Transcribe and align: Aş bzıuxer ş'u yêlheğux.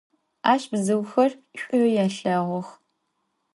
Aş 0.51 0.63
bzıuxer 0.71 1.31
ş'u 1.59 1.77
yêlheğux. 1.95 2.67